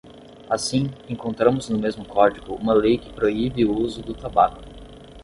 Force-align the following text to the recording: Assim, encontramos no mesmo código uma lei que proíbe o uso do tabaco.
Assim, 0.49 0.89
encontramos 1.07 1.69
no 1.69 1.77
mesmo 1.77 2.03
código 2.03 2.55
uma 2.55 2.73
lei 2.73 2.97
que 2.97 3.13
proíbe 3.13 3.63
o 3.65 3.77
uso 3.79 4.01
do 4.01 4.15
tabaco. 4.15 4.59